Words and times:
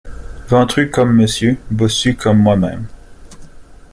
Ventru 0.47 0.89
comme 0.89 1.15
monsieur, 1.15 1.57
Bossu 1.69 2.15
comme 2.15 2.39
moi-même. 2.39 2.87